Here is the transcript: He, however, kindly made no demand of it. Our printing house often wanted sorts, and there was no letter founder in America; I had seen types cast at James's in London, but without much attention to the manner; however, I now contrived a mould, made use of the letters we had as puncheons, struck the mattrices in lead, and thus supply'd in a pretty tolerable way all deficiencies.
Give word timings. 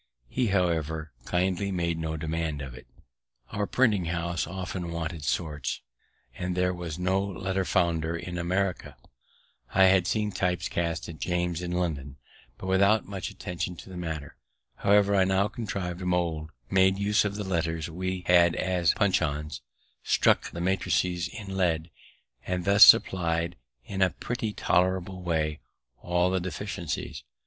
He, 0.27 0.47
however, 0.47 1.11
kindly 1.25 1.71
made 1.71 1.99
no 1.99 2.17
demand 2.17 2.63
of 2.63 2.73
it. 2.73 2.87
Our 3.51 3.67
printing 3.67 4.05
house 4.05 4.47
often 4.47 4.89
wanted 4.91 5.23
sorts, 5.23 5.81
and 6.35 6.57
there 6.57 6.73
was 6.73 6.97
no 6.97 7.21
letter 7.23 7.63
founder 7.65 8.15
in 8.15 8.39
America; 8.39 8.97
I 9.75 9.83
had 9.83 10.07
seen 10.07 10.31
types 10.31 10.67
cast 10.67 11.07
at 11.07 11.19
James's 11.19 11.61
in 11.61 11.73
London, 11.73 12.17
but 12.57 12.65
without 12.65 13.05
much 13.05 13.29
attention 13.29 13.75
to 13.75 13.89
the 13.91 13.95
manner; 13.95 14.37
however, 14.77 15.15
I 15.15 15.23
now 15.23 15.47
contrived 15.47 16.01
a 16.01 16.05
mould, 16.07 16.49
made 16.71 16.97
use 16.97 17.23
of 17.23 17.35
the 17.35 17.43
letters 17.43 17.87
we 17.87 18.23
had 18.25 18.55
as 18.55 18.95
puncheons, 18.95 19.61
struck 20.01 20.49
the 20.49 20.61
mattrices 20.61 21.27
in 21.27 21.55
lead, 21.55 21.91
and 22.47 22.65
thus 22.65 22.83
supply'd 22.85 23.55
in 23.85 24.01
a 24.01 24.09
pretty 24.09 24.51
tolerable 24.51 25.21
way 25.21 25.59
all 26.01 26.31
deficiencies. 26.39 27.23